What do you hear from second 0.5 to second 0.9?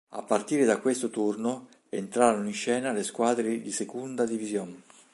da